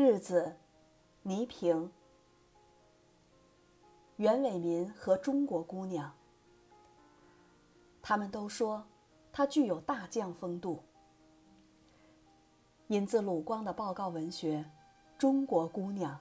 [0.00, 0.54] 日子，
[1.24, 1.90] 倪萍。
[4.14, 6.14] 袁伟民和中国姑娘。
[8.00, 8.86] 他们都说，
[9.32, 10.84] 她具有大将风度。
[12.86, 14.58] 引自鲁光的报告文学
[15.18, 16.14] 《中国姑娘》。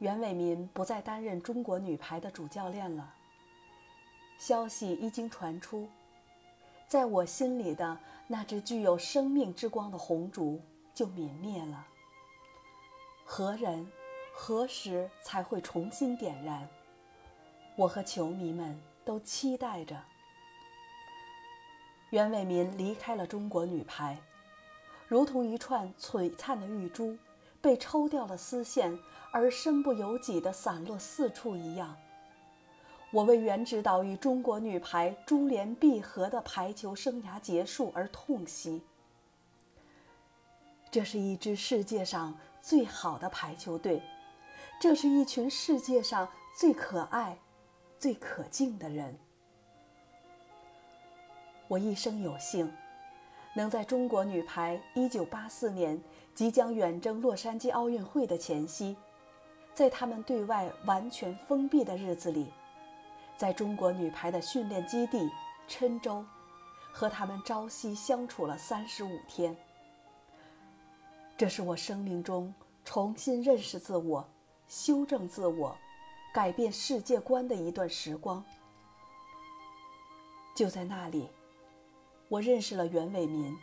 [0.00, 3.14] 袁伟民不再担任中国女排的主教练了。
[4.36, 5.88] 消息一经传出，
[6.88, 10.58] 在我心里的那只具有生命之光的红烛
[10.94, 11.86] 就泯灭了。
[13.26, 13.86] 何人、
[14.34, 16.66] 何时才会重新点燃？
[17.76, 20.02] 我和球迷们都期待着。
[22.08, 24.18] 袁伟民离开了中国女排，
[25.06, 27.18] 如同一串璀璨的玉珠，
[27.60, 28.98] 被抽掉了丝线
[29.30, 31.94] 而身不由己地散落四处一样。
[33.10, 38.82] 我为袁指导与中国女排珠联璧合的排球生涯结束而痛惜。
[40.90, 44.02] 这是一支世界上最好的排球队，
[44.78, 47.38] 这是一群世界上最可爱、
[47.98, 49.18] 最可敬的人。
[51.66, 52.70] 我一生有幸，
[53.54, 56.02] 能在中国女排1984年
[56.34, 58.96] 即将远征洛杉矶奥运会的前夕，
[59.74, 62.50] 在他们对外完全封闭的日子里，
[63.38, 65.30] 在中国女排的训练基地
[65.66, 66.22] 郴州，
[66.92, 69.56] 和他们朝夕相处了35天。
[71.36, 72.52] 这是我生命中
[72.84, 74.28] 重新认识自我、
[74.66, 75.74] 修正自我、
[76.34, 78.44] 改变世界观的一段时光。
[80.54, 81.30] 就在那里。
[82.30, 83.56] 我认识了袁伟民，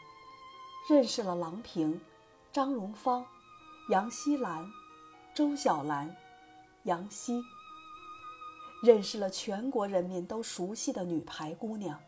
[0.90, 2.02] 认识了郎平、
[2.52, 3.24] 张荣芳、
[3.92, 4.68] 杨希兰、
[5.36, 6.16] 周晓兰、
[6.86, 7.44] 杨希，
[8.86, 12.00] 认识了全国人民都熟悉的女排姑娘。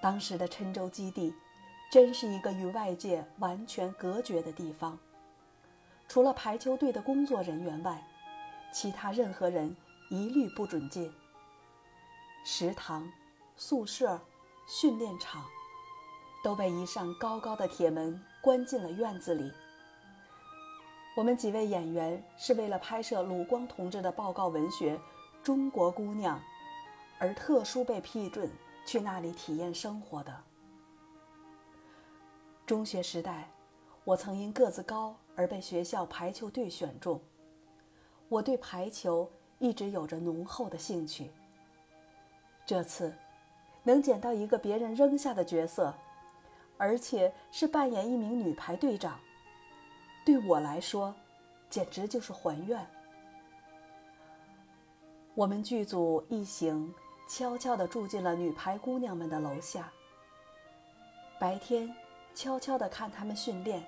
[0.00, 1.32] 当时的郴州基地，
[1.90, 4.98] 真是一个与外界完全隔绝的地方，
[6.08, 8.02] 除了排球队的工作人员外，
[8.72, 9.76] 其他任何人
[10.08, 11.12] 一律不准进。
[12.44, 13.06] 食堂、
[13.56, 14.18] 宿舍。
[14.68, 15.44] 训练场
[16.42, 19.52] 都被一扇高高的铁门关进了院子里。
[21.14, 24.96] 我们几位演员是为了拍摄鲁光同志的报告文学
[25.42, 26.38] 《中国姑娘》，
[27.18, 28.50] 而特殊被批准
[28.86, 30.34] 去那里体验生活的。
[32.64, 33.50] 中学时代，
[34.04, 37.20] 我曾因个子高而被学校排球队选中。
[38.28, 41.30] 我对排球一直有着浓厚的兴趣。
[42.64, 43.12] 这次。
[43.84, 45.92] 能捡到一个别人扔下的角色，
[46.78, 49.18] 而且是扮演一名女排队长，
[50.24, 51.14] 对我来说，
[51.68, 52.86] 简直就是还愿。
[55.34, 56.92] 我们剧组一行
[57.28, 59.90] 悄悄地住进了女排姑娘们的楼下。
[61.40, 61.92] 白天，
[62.34, 63.82] 悄悄地看她们训练，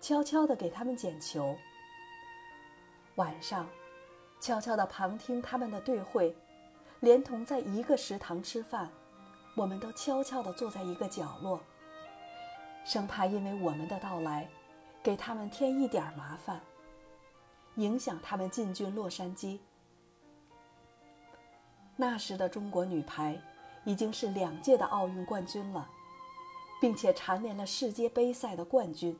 [0.00, 1.54] 悄悄地给她们捡球；
[3.16, 3.68] 晚上，
[4.40, 6.34] 悄悄地旁听她们的对会，
[7.00, 8.88] 连同在一个食堂吃饭。
[9.54, 11.60] 我们都悄悄地坐在一个角落，
[12.86, 14.48] 生怕因为我们的到来，
[15.08, 16.60] 给他们添一点麻烦，
[17.76, 19.58] 影响他们进军洛杉矶。
[21.96, 23.40] 那时的中国女排
[23.86, 25.88] 已经是两届的奥运冠军了，
[26.78, 29.18] 并且蝉联了世界杯赛的冠军，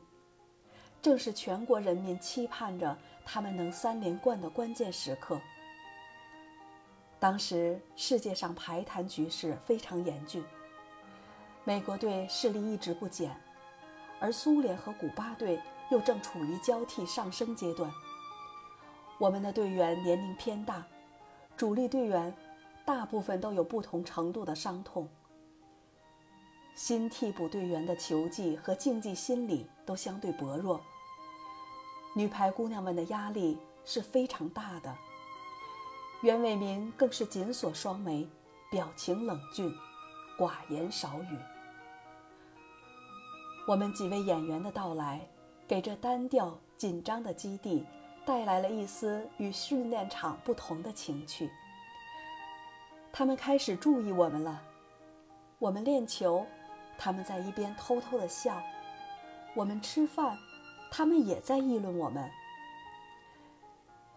[1.01, 2.95] 正是全国人民期盼着
[3.25, 5.41] 他们能三连冠的关键时刻。
[7.19, 10.45] 当时世界上排坛局势非常严峻，
[11.63, 13.35] 美国队势力一直不减，
[14.19, 17.91] 而苏联和古巴队又正处于交替上升阶段。
[19.17, 20.85] 我们的队员年龄偏大，
[21.57, 22.33] 主力队员
[22.85, 25.07] 大部分都有不同程度的伤痛，
[26.75, 30.79] 新替补队员的球技和竞技心理都相对薄弱，
[32.15, 34.95] 女排姑娘们的压力是非常大的。
[36.21, 38.27] 袁伟民更是紧锁双眉，
[38.69, 39.73] 表情冷峻，
[40.37, 41.37] 寡言少语。
[43.67, 45.29] 我们几位演员的到来，
[45.69, 47.85] 给这单调紧张的基地
[48.25, 51.47] 带来了一丝与训练场不同的情趣。
[53.13, 54.63] 他们开始注意我们了。
[55.59, 56.43] 我们练球，
[56.97, 58.55] 他们在一边偷偷的笑；
[59.53, 60.35] 我们吃饭，
[60.89, 62.27] 他们也在议论我们。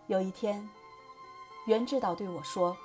[0.06, 0.66] 有一天。
[1.66, 2.76] 袁指导对我说：“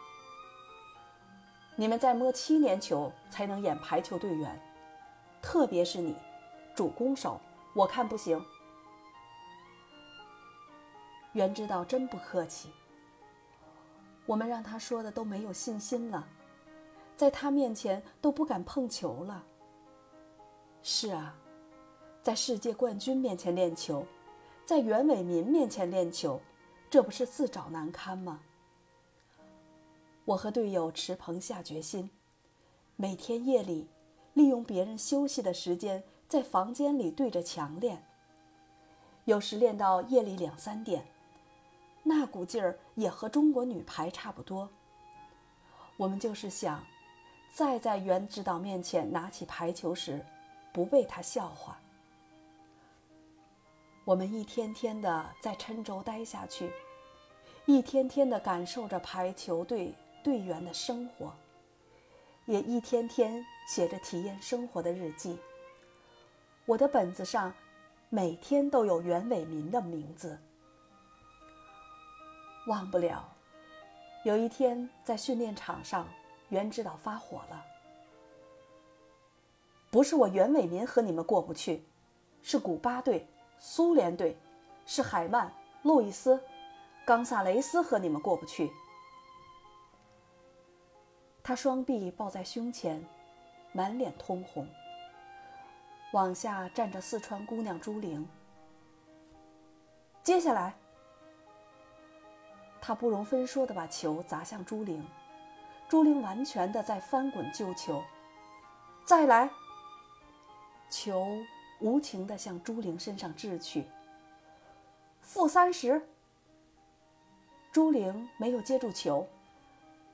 [1.77, 4.61] 你们再摸七年球才能演排球队员，
[5.41, 6.15] 特别是你，
[6.75, 7.39] 主攻手，
[7.73, 8.39] 我看不行。”
[11.37, 12.71] 袁指导真不客气。
[14.25, 16.27] 我们让他说的都没有信心了，
[17.15, 19.43] 在他面前都不敢碰球了。
[20.81, 21.35] 是啊，
[22.23, 24.03] 在世界冠军面前练球，
[24.65, 26.41] 在袁伟民面前练球，
[26.89, 28.39] 这不是自找难堪吗？
[30.25, 32.09] 我和队友池鹏下决心，
[32.95, 33.87] 每天夜里
[34.33, 38.03] 利用别人休息的时间，在房间里对着墙练。
[39.25, 41.05] 有时练到夜里两三点，
[42.07, 44.69] 那股劲儿也和中国女排差不多。
[45.97, 46.83] 我们就是想，
[47.53, 50.25] 再在袁指导面前拿起排球时，
[50.71, 51.77] 不被他笑话。
[54.05, 56.71] 我们一天天的在郴州待下去，
[57.65, 59.93] 一天天的感受着排球队。
[60.23, 61.31] 队员的生活，
[62.47, 65.37] 也一天天写着体验生活的日记。
[66.65, 67.53] 我的本子上，
[68.09, 70.37] 每天都有袁伟民的名字。
[72.67, 73.25] 忘不了，
[74.23, 76.05] 有一天在训练场上，
[76.49, 77.65] 袁指导发火了。
[79.89, 81.81] 不是我袁伟民和你们过不去，
[82.43, 83.25] 是古巴队、
[83.57, 84.37] 苏联队，
[84.85, 85.49] 是海曼、
[85.83, 86.43] 路易斯、
[87.05, 88.69] 冈萨雷斯和你们过不去。
[91.41, 93.01] 他双臂抱在胸前，
[93.71, 94.67] 满脸通红。
[96.11, 98.27] 往下站着四川姑娘朱玲。
[100.21, 100.75] 接下来，
[102.87, 105.05] 他不容分说的把球砸向朱玲，
[105.89, 108.01] 朱玲完全的在翻滚救球。
[109.03, 109.49] 再来，
[110.89, 111.27] 球
[111.81, 113.83] 无情的向朱玲身上掷去。
[115.21, 116.07] 负三十，
[117.73, 119.27] 朱玲没有接住球。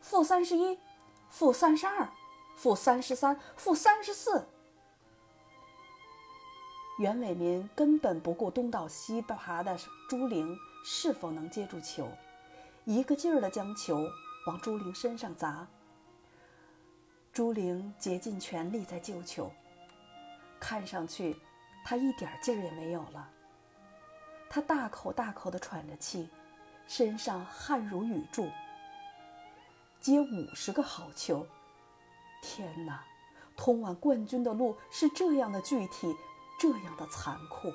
[0.02, 0.80] 负三十一。
[1.30, 2.10] 负三十二，
[2.56, 4.48] 负三十三，负三十四。
[6.98, 9.78] 袁伟民根本不顾东倒西爬的
[10.10, 12.08] 朱玲是否能接住球，
[12.86, 14.10] 一个劲儿的将球
[14.46, 15.66] 往朱玲身上砸。
[17.32, 19.50] 朱玲竭尽全力在救球，
[20.60, 21.36] 看上去
[21.86, 23.30] 她一点劲儿也没有了。
[24.50, 26.30] 她大口大口的喘着气，
[26.88, 28.50] 身上汗如雨柱。
[30.00, 31.48] 接五十个好球，
[32.42, 33.04] 天哪！
[33.56, 36.14] 通往冠军的路是这样的具体，
[36.60, 37.72] 这样的残酷。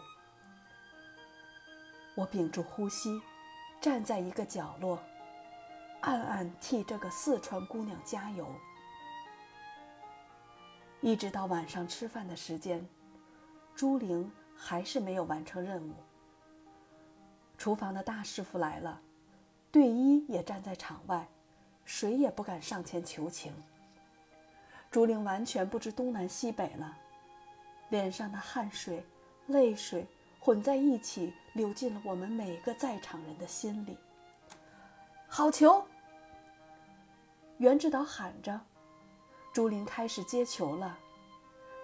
[2.14, 3.22] 我屏住呼吸，
[3.80, 4.98] 站在一个角落，
[6.00, 8.46] 暗暗替这个四川姑娘加油。
[11.00, 12.84] 一直到晚上吃饭的时间，
[13.74, 15.92] 朱玲还是没有完成任务。
[17.56, 19.00] 厨房的大师傅来了，
[19.70, 21.26] 队医也站在场外。
[21.84, 23.50] 谁也不敢上前求情。
[24.90, 26.98] 朱玲完全不知东南西北了，
[27.88, 29.02] 脸上的汗水、
[29.46, 30.06] 泪水
[30.38, 33.96] 混在一起，流进了我们每个在场人的心里。
[35.26, 35.84] 好球！
[37.58, 38.60] 袁指导喊着，
[39.52, 40.98] 朱玲开始接球了，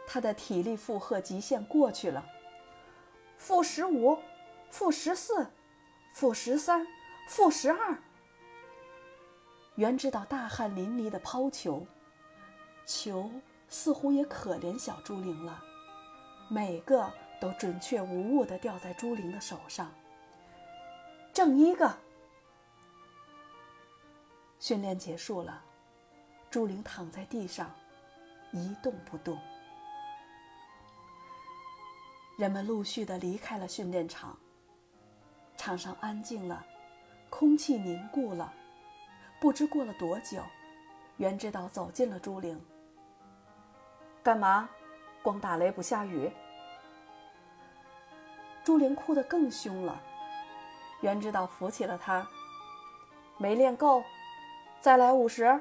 [0.07, 2.25] 她的体力负荷极限过去了。
[3.37, 4.17] 负十五，
[4.71, 5.51] 负十四，
[6.13, 6.87] 负十三，
[7.29, 7.99] 负十二。
[9.75, 11.85] 袁指导大汗淋漓的抛球，
[12.87, 13.31] 球
[13.69, 15.61] 似乎也可怜小朱玲了，
[16.49, 17.13] 每个
[17.45, 19.93] 都准确无误的掉在朱玲的手上。
[21.31, 21.95] 正一个。
[24.59, 25.63] 训练结束了，
[26.51, 27.71] 朱玲躺在地上，
[28.51, 29.39] 一动不动。
[32.39, 34.39] 人们陆续的离开了训练场，
[35.55, 36.65] 场上安静了，
[37.29, 38.55] 空气凝固了。
[39.39, 40.43] 不知过了多久，
[41.19, 42.59] 袁指导走进了朱玲。
[44.23, 44.67] 干嘛？
[45.23, 46.33] 光打雷不下雨？
[48.65, 50.01] 朱玲哭得更凶了。
[51.03, 52.27] 袁指导扶起了她。
[53.37, 54.03] 没练够，
[54.81, 55.61] 再来五十。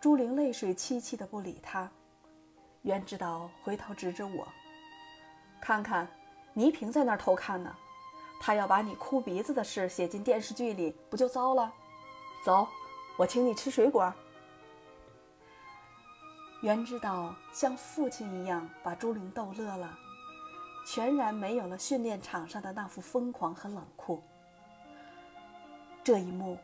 [0.00, 1.90] 朱玲泪水凄凄的不理他。
[2.82, 4.48] 袁指导回头指指我，
[5.60, 6.08] 看看，
[6.54, 7.76] 倪萍在那儿偷看呢。
[8.40, 11.70] 他要把你哭鼻子的事写进电视剧里，不就糟了？
[12.42, 12.66] 走，
[13.18, 14.10] 我请你吃水果。
[16.62, 19.98] 袁指导像父亲一样把朱玲逗乐了，
[20.92, 24.20] 全然没有了训练场上的那副疯狂和冷酷。
[26.02, 26.58] 这一幕，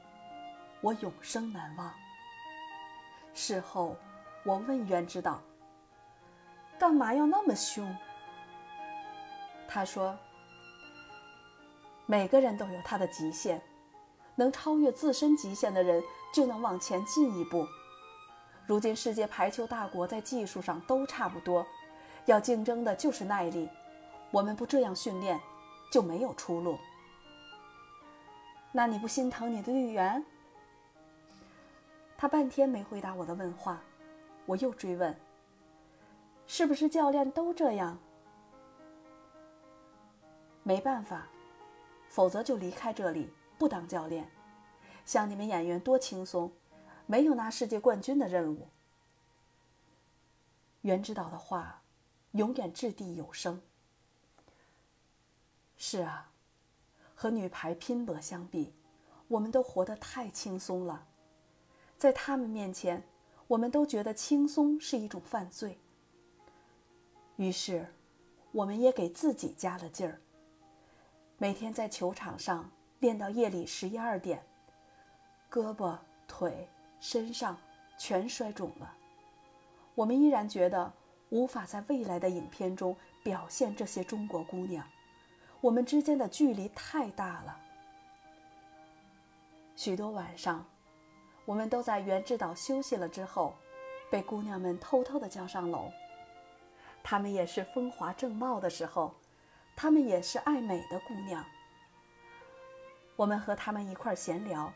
[0.80, 1.94] 我永生难忘。
[3.32, 3.96] 事后，
[4.44, 5.40] 我问袁指导
[6.76, 7.96] ：“干嘛要那么凶？”
[9.68, 10.18] 他说
[12.06, 13.62] ：“每个人都有他的极限。”
[14.34, 16.02] 能超越自身极限的人，
[16.34, 17.64] 就能往前进一步。
[18.66, 21.64] 如今世界排球大国在技术上都差不多，
[22.24, 23.68] 要竞争的就是耐力。
[24.30, 25.40] 我们不这样训练，
[25.90, 26.78] 就没有出路。
[28.72, 30.24] 那你不心疼你的队员？
[32.18, 33.82] 他半天没回答我的问话，
[34.44, 35.14] 我又追问：
[36.46, 37.98] 是不是教练都这样？
[40.62, 41.28] 没办法，
[42.08, 44.30] 否则就离开这里，不当教练。
[45.04, 46.52] 像你们演员多轻松，
[47.06, 48.68] 没有拿世界冠军的任务。
[50.82, 51.82] 袁指导的话，
[52.32, 53.62] 永远掷地有声。
[55.76, 56.30] 是啊，
[57.14, 58.74] 和女排拼搏相比，
[59.28, 61.06] 我们都活得太轻松了。
[61.98, 63.02] 在他们面前，
[63.46, 65.78] 我们都觉得轻松是一种犯罪。
[67.36, 67.86] 于是，
[68.52, 70.20] 我们也给自己加了劲儿。
[71.38, 74.42] 每天在球场上练到夜里十一二点。
[75.50, 76.68] 胳膊、腿、
[76.98, 77.56] 身上
[77.96, 78.94] 全摔肿了，
[79.94, 80.92] 我们依然觉得
[81.30, 84.86] 无法在未来的影片中表现这些中国姑娘，
[85.66, 87.58] 我们之间的距离太大了。
[89.74, 90.64] 许多晚上，
[91.44, 93.52] 我们都在原治岛休息了之后，
[94.08, 95.90] 被姑娘们偷偷的叫上楼。
[97.02, 99.12] 她们也是风华正茂的时候，
[99.74, 101.44] 她们也是爱美的姑娘。
[103.16, 104.72] 我们和她们一块闲聊。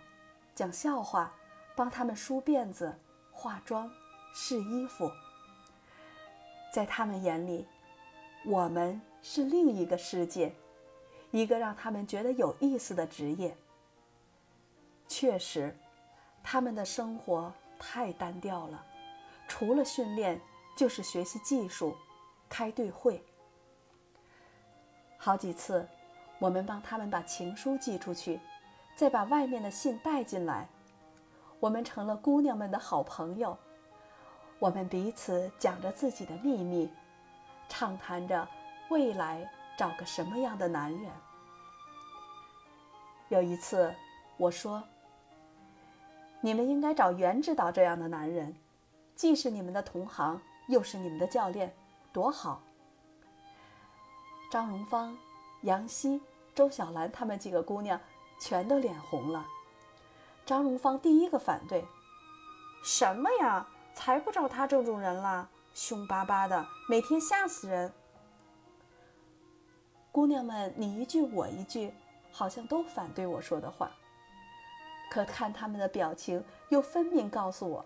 [0.56, 1.32] 讲笑话，
[1.76, 2.98] 帮他们梳辫子、
[3.30, 3.88] 化妆、
[4.34, 5.08] 试衣服。
[6.74, 7.68] 在他们眼里，
[8.44, 10.52] 我们是另一个世界，
[11.30, 13.56] 一个让他们觉得有意思的职业。
[15.08, 15.76] 确实，
[16.42, 18.84] 他们的生活太单调了，
[19.48, 20.40] 除了训练
[20.76, 21.96] 就是学习技术、
[22.48, 23.22] 开队会。
[25.18, 25.86] 好几次，
[26.38, 28.40] 我们帮他们把情书寄出去。
[28.96, 30.68] 再把外面的信带进来，
[31.58, 33.56] 我们成了姑娘们的好朋友。
[34.58, 36.90] 我们彼此讲着自己的秘密，
[37.66, 38.46] 畅谈着
[38.90, 41.10] 未来找个什么样的男人。
[43.30, 43.94] 有一次，
[44.36, 44.82] 我说
[46.42, 48.54] ：“你们应该找袁指导这样的男人，
[49.16, 51.74] 既是你们的同行，又是你们的教练，
[52.12, 52.60] 多好。”
[54.52, 55.16] 张荣芳、
[55.62, 56.20] 杨希、
[56.54, 57.98] 周小兰他们几个姑娘。
[58.38, 59.46] 全都脸红了。
[60.46, 61.86] 张荣芳第一个反对
[62.84, 63.66] ：“什么呀？
[63.94, 67.92] 才不找他这种人啦，凶巴巴的，每天吓死人。”
[70.12, 71.92] 姑娘们你一句我一句，
[72.32, 73.90] 好像都反对我说的话。
[75.10, 77.84] 可看他们的表情，又分明告诉我，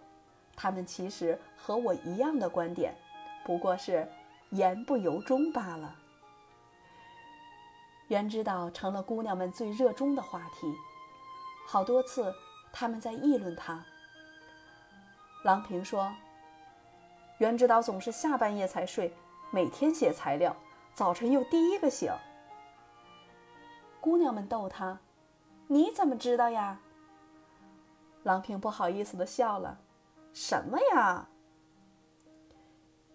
[0.56, 2.94] 他们其实和我一样的观点，
[3.44, 4.08] 不过是
[4.50, 5.96] 言不由衷罢了。
[8.08, 10.74] 袁指导成了姑娘们最热衷的话题，
[11.66, 12.34] 好多次
[12.72, 13.82] 他们在议论他。
[15.44, 16.14] 郎平说
[17.38, 19.14] ：“袁指导总是下半夜才睡，
[19.50, 20.54] 每天写材料，
[20.94, 22.12] 早晨又第一个醒。”
[24.00, 24.98] 姑娘们逗他
[25.68, 26.80] ：“你怎么知道呀？”
[28.22, 29.78] 郎平不好意思的笑了
[30.32, 31.28] ：“什么呀？”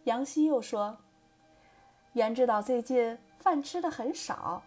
[0.06, 0.98] 杨希又说
[2.14, 4.62] ：“袁指导最近饭吃的很少。”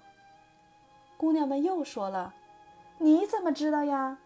[1.16, 2.34] 姑娘们又说了
[2.98, 4.18] ：“你怎么知道呀？”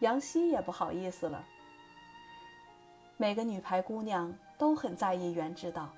[0.00, 1.44] 杨希也不好意思了。
[3.16, 5.88] 每个女排姑娘都很在意袁指导，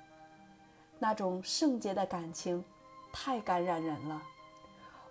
[0.99, 2.63] 那种圣洁的感情
[3.11, 4.21] 太感染人了。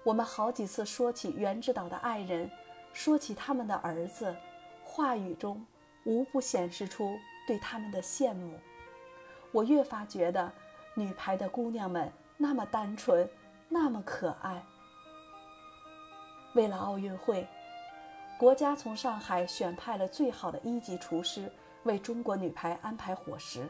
[0.02, 2.50] 我们好几次说起袁指导的爱人，
[2.92, 4.34] 说起他们的儿子，
[4.84, 5.64] 话语中
[6.04, 7.16] 无不显示出
[7.46, 8.58] 对他们的羡慕。
[9.52, 10.52] 我越发觉得
[10.94, 13.28] 女排的姑娘们那么单纯，
[13.68, 14.62] 那么可爱。
[16.54, 17.46] 为了奥运会，
[18.38, 21.50] 国家从上海选派了最好的一级厨师
[21.84, 23.68] 为中国女排安排伙食。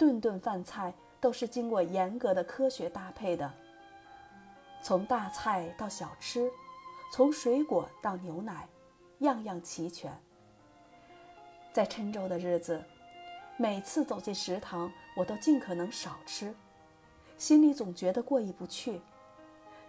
[0.00, 3.52] 顿顿饭菜都是经过严格的科学搭配的，
[4.82, 6.50] 从大菜到小吃，
[7.12, 8.66] 从水果到牛奶，
[9.18, 10.10] 样样齐全。
[11.70, 12.82] 在郴州的日子，
[13.58, 16.54] 每次走进食堂，我都尽可能少吃，
[17.36, 19.02] 心里总觉得过意不去。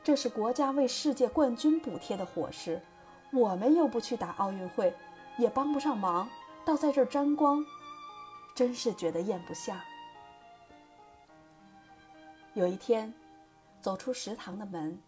[0.03, 2.81] 这是国家为世界冠军补贴的伙食，
[3.31, 4.93] 我们又不去打奥运会，
[5.37, 6.27] 也帮不上忙，
[6.65, 7.65] 倒在这儿沾光，
[8.53, 9.81] 真是觉得咽不下。
[12.53, 13.13] 有一天，
[13.79, 15.01] 走出食堂的门，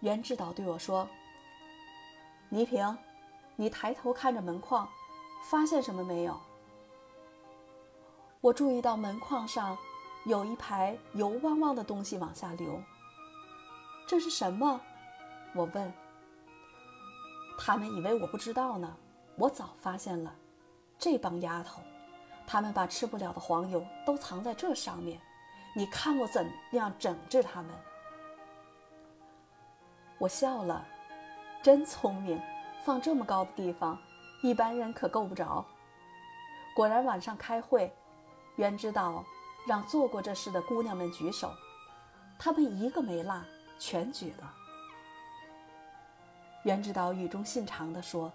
[0.00, 1.06] 袁指导对我说
[2.48, 2.96] ：“倪萍，
[3.54, 4.88] 你抬头看着门框，
[5.50, 6.40] 发现什么没有？”
[8.40, 9.76] 我注意到门框上
[10.24, 12.80] 有一排油汪汪的东西往下流。
[14.08, 14.80] 这是什么？
[15.54, 15.92] 我问。
[17.58, 18.96] 他们以为我不知道呢。
[19.36, 20.34] 我早发现了，
[20.98, 21.82] 这帮丫头，
[22.46, 25.20] 他们把吃不了的黄油都藏在这上面。
[25.76, 27.74] 你看我怎样整治他们？
[30.18, 30.86] 我笑了，
[31.60, 32.40] 真聪明，
[32.84, 33.98] 放这么高的地方，
[34.40, 35.64] 一般人可够不着。
[36.76, 37.92] 果然，晚上开会，
[38.54, 39.24] 袁指导
[39.66, 41.52] 让做过这事的姑娘们举手。
[42.38, 43.42] 她们一个没落，
[43.76, 44.54] 全举了。
[46.62, 48.32] 袁指导语重心长地说：“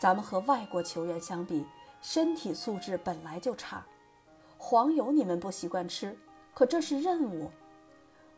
[0.00, 1.64] 咱们和外国球员相比，
[2.02, 3.84] 身体素质本来就差。
[4.58, 6.16] 黄油你们不习惯吃，
[6.54, 7.50] 可这是任务。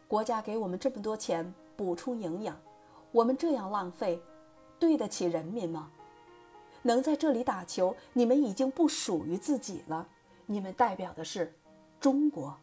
[0.06, 2.58] 国家给我们这么多钱补充营养，
[3.12, 4.20] 我们这样浪费，
[4.78, 5.90] 对得起人民吗？
[6.82, 10.08] 能在这里打球，你们已经不属于自己了，
[10.46, 11.54] 你们代表的是
[12.00, 12.56] 中国。”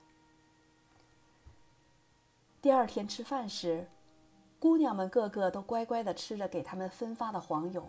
[2.62, 3.88] 第二天吃饭时。
[4.58, 7.88] 姑娘们个个都乖乖地吃着给他们分发的黄油，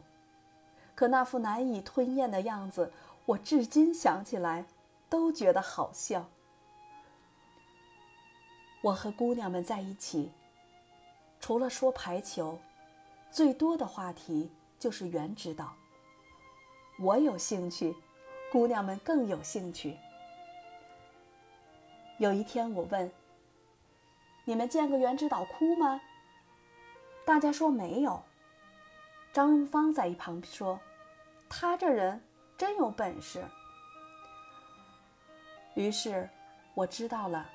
[0.95, 2.93] 可那副难以吞咽的样子，
[3.25, 4.67] 我至今想起来
[5.09, 6.29] 都觉得好笑。
[8.83, 10.31] 我和姑娘们在一起，
[11.41, 12.59] 除了说排球，
[13.31, 15.73] 最多的话题就是袁指导。
[16.99, 17.95] 我有兴趣，
[18.51, 19.97] 姑娘们更有兴趣。
[22.19, 23.11] 有一天我问
[24.47, 26.01] ：“你们见过袁指导哭吗？”
[27.27, 28.23] 大家说没有。
[29.33, 30.79] 张荣芳在一旁说
[31.51, 32.23] ：“他这人
[32.57, 33.45] 真有本事。”
[35.77, 36.27] 于是，
[36.73, 37.47] 我知道了，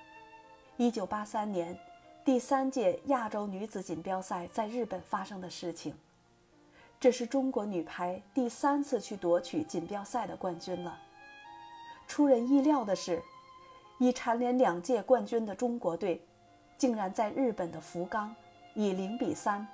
[0.77, 1.75] 一九八三年
[2.23, 5.91] 第三届亚洲女子锦标赛在日本发生的事情。
[6.99, 10.99] 这是中国女排第三次去夺取锦标赛的冠军了。
[12.07, 13.19] 出人意料的是，
[13.97, 16.21] 已蝉联两届冠军的中国队，
[16.77, 18.33] 竟然在日本的福冈。
[18.75, 19.67] 以零比三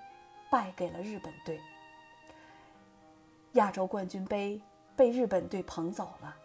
[0.49, 1.59] 败给了日本队，
[3.53, 4.59] 亚洲冠军杯
[4.95, 6.35] 被日本队捧走了。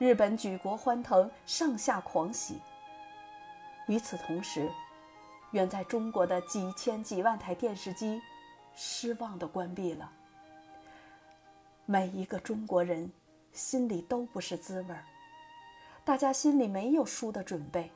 [0.00, 2.58] 日本举国欢腾，上下狂喜。
[3.86, 4.66] 与此同时，
[5.50, 8.18] 远在中国的几千几万台电视机
[8.74, 10.10] 失望地关闭了。
[11.84, 13.12] 每一个中国人
[13.52, 15.04] 心里都不是滋味儿，
[16.02, 17.92] 大家心里没有输的准备。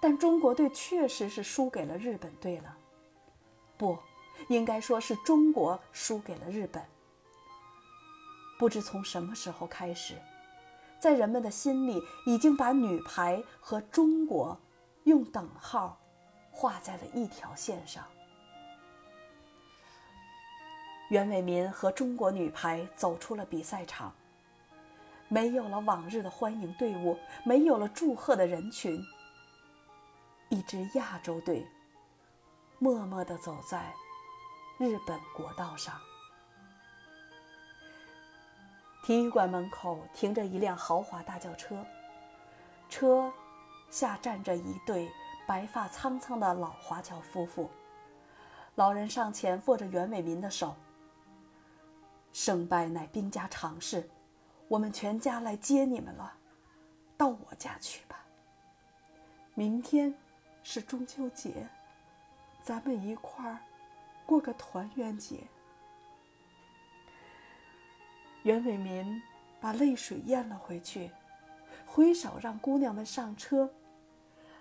[0.00, 2.76] 但中国队确实是输给了日本队了，
[3.76, 3.96] 不，
[4.48, 6.84] 应该说是中国输给了日本。
[8.58, 10.16] 不知从什么时候开始，
[10.98, 14.58] 在人们的心里已经把女排和中国
[15.04, 15.98] 用等号
[16.50, 18.04] 画在了一条线上。
[21.10, 24.12] 袁伟民和中国女排走出了比赛场，
[25.28, 29.00] 没有了往日的欢迎队伍，没有了祝贺的人群。
[30.48, 31.64] 一支亚洲队
[32.78, 33.92] 默默地走在
[34.78, 35.94] 日本国道上。
[39.06, 41.86] 体育馆门口停着一辆豪华大轿车，
[42.88, 43.32] 车
[43.88, 45.08] 下站着一对
[45.46, 47.70] 白发苍苍的老华侨夫妇。
[48.74, 50.74] 老人上前握着袁伟民的手
[52.34, 54.10] ：“胜败乃兵家常事，
[54.66, 56.32] 我们全家来接你们了，
[57.16, 58.18] 到我家去吧。
[59.54, 60.12] 明天。”
[60.68, 61.68] 是中秋节，
[62.60, 63.56] 咱们一块儿
[64.26, 65.44] 过个团圆节。
[68.46, 69.20] 袁伟民
[69.60, 71.10] 把泪水咽了回去，
[71.84, 73.68] 挥手让姑娘们上车。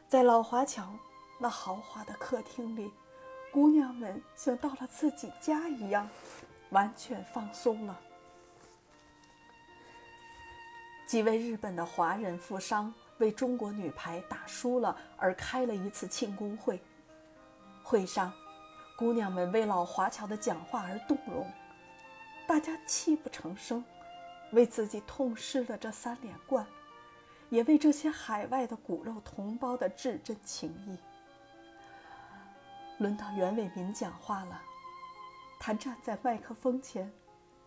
[0.08, 0.92] 在老华侨
[1.40, 2.92] 那豪华的客厅里，
[3.52, 6.10] 姑娘们像到了自己家一样，
[6.72, 8.02] 完全放松了。
[11.06, 12.92] 几位日本的华人富商。
[13.20, 16.82] 为中国女排打输了而开了一次庆功会，
[17.82, 18.30] 会上，
[18.98, 21.50] 姑娘们为老华侨的讲话而动容，
[22.48, 23.84] 大家泣不成声，
[24.52, 26.66] 为自己痛失了这三连冠，
[27.50, 30.98] 也为这些海外的骨肉同胞的至真情谊。
[33.00, 34.62] 轮到袁伟民讲话了，
[35.60, 37.12] 他站在麦克风前，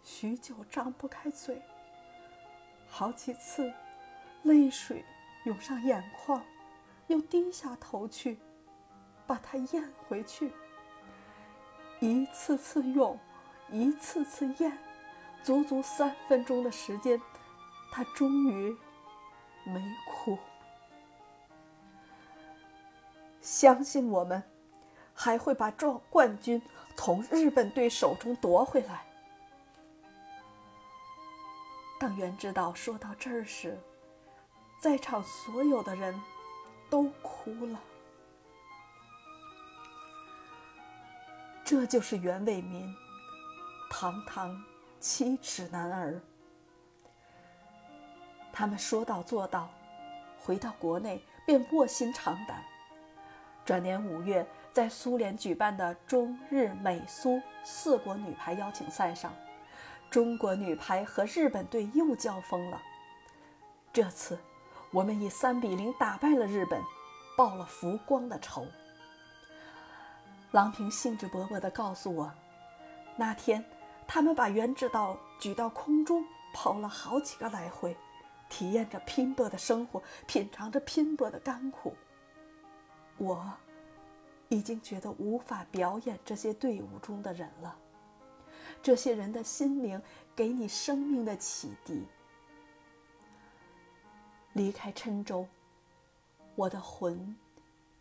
[0.02, 1.60] 许久张不开嘴，
[2.88, 3.72] 好几次，
[4.42, 5.04] 泪水。
[5.44, 6.44] 涌上眼眶，
[7.06, 8.38] 又低下头去，
[9.26, 10.52] 把它咽回去。
[12.00, 13.18] 一次次涌，
[13.70, 14.76] 一次次咽，
[15.42, 17.20] 足足三分钟的时间，
[17.90, 18.76] 他终于
[19.64, 20.38] 没哭。
[23.40, 24.42] 相信我们，
[25.14, 26.60] 还会把状冠军
[26.96, 29.04] 从日本队手中夺回来。
[32.00, 33.78] 当袁指导说到这儿时，
[34.80, 36.18] 在场所有的人
[36.88, 37.80] 都哭了。
[41.64, 42.94] 这就是袁伟民，
[43.90, 44.62] 堂堂
[45.00, 46.20] 七尺男儿。
[48.52, 49.68] 他们说到做到，
[50.40, 52.62] 回到国内便卧薪尝胆。
[53.64, 59.32] 转年五月，在苏联举办的中日美苏四国女排邀请赛上，
[60.10, 62.80] 中国女排和日本队又交锋了。
[63.92, 64.38] 这次。
[64.90, 66.82] 我们以三比零打败了日本，
[67.36, 68.66] 报了浮光的仇。
[70.52, 72.32] 郎平兴致勃勃地告诉我，
[73.14, 73.62] 那天
[74.08, 77.94] 他们把袁指导举到空中跑了好几个来回，
[78.48, 81.94] 体验着拼搏的生活，品尝着拼搏的甘苦。
[83.18, 83.52] 我
[84.48, 87.78] 已经觉得无法表演这些队伍中的人了。
[88.82, 90.00] 这些人的心灵
[90.34, 92.06] 给你生命的启迪。
[94.54, 95.46] 离开郴州，
[96.54, 97.36] 我的魂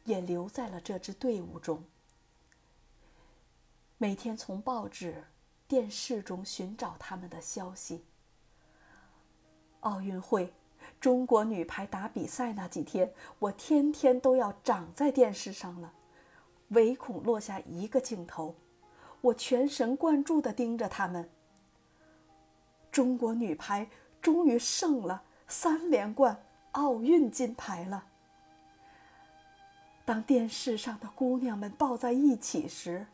[0.05, 1.83] 也留在了这支队伍中。
[3.97, 5.23] 每天从报纸、
[5.67, 8.06] 电视中寻找他们的消息。
[9.82, 10.53] 奥运会，
[10.99, 15.93] 中国女排打比赛那几天，我天天都要长在电视上了，
[16.69, 18.56] 唯恐落下一个镜头，
[19.21, 21.30] 我全神贯注地盯着他们。
[22.91, 23.88] 中国女排
[24.21, 26.43] 终于胜了，三连冠！
[26.71, 28.06] 奥运金牌了。
[30.06, 33.08] 当电视上的姑娘们抱在一起时，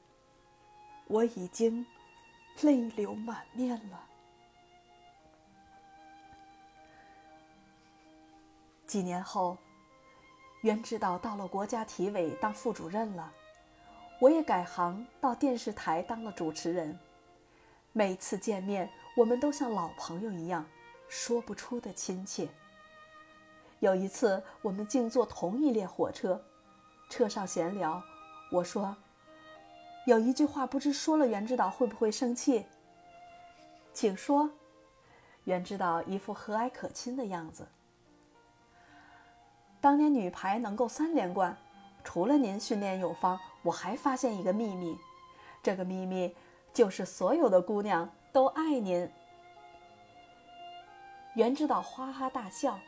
[1.08, 1.86] 我已经
[2.62, 4.00] 泪流满面了。
[8.86, 9.58] 几年后，
[10.62, 13.32] 袁指导到了国家体委当副主任了，
[14.20, 16.98] 我也改行到电视台当了主持人。
[17.92, 20.66] 每次见面，我们都像老朋友一样，
[21.10, 22.48] 说不出的亲切。
[23.80, 26.42] 有一次，我们竟坐同一列火车，
[27.10, 28.02] 车上闲聊。
[28.52, 28.96] 我说
[30.06, 32.66] ：“有一句话，不知说了袁指导会不会生气？”
[33.94, 34.50] 请说。
[35.46, 37.68] 袁指导一副和蔼可亲的样子。
[39.82, 41.58] 当年女排能够三连冠，
[42.02, 44.98] 除了您训练有方，我还发现一个秘密。
[45.62, 46.34] 这个秘密
[46.74, 49.10] 就是所有的姑娘都爱您。
[51.36, 52.80] 袁指导哈哈大笑。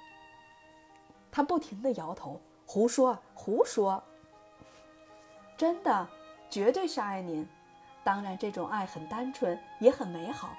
[1.30, 4.02] 他不停地摇头，胡说，胡说。
[5.58, 6.08] 真的，
[6.50, 7.48] 绝对是爱您。
[8.04, 10.56] 当然，这种爱很单纯，也很美好。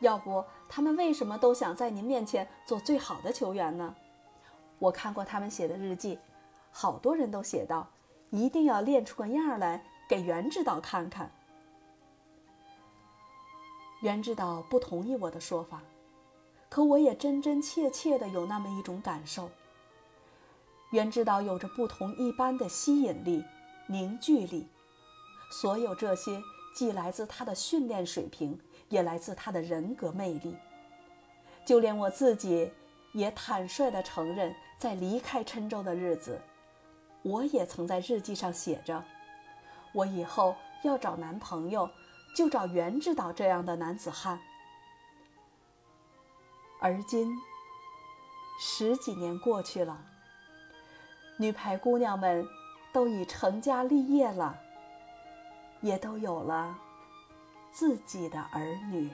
[0.00, 3.94] 要不，他们为什么都想在您面前做最好的球员呢？
[4.78, 6.18] 我看过他们写的日记，
[6.70, 7.88] 好多人都写道
[8.30, 11.32] ：“一定要练出个样来给袁指导看看。”
[14.02, 15.80] 袁指导不同意我的说法，
[16.68, 19.50] 可我也真真切切的有那么一种感受。
[20.90, 23.42] 袁指导有着不同一般的吸引力、
[23.88, 24.68] 凝聚力，
[25.50, 26.42] 所有这些
[26.74, 30.56] 既来自他的训练水平，也来自他的人格魅力。
[31.64, 32.70] 就连我自己
[33.12, 36.40] 也坦率地承认，在离开郴州的日子，
[37.22, 39.02] 我也曾在日记上写着：
[39.92, 41.88] 我以后要找男朋友，
[42.36, 44.38] 就找袁指导这样的男子汉。
[46.78, 47.34] 而今，
[48.60, 49.98] 十几年过去了。
[51.38, 52.46] 女排姑娘们
[52.92, 54.58] 都已成家立业了，
[55.80, 56.76] 也都有了
[57.70, 59.10] 自己的儿女。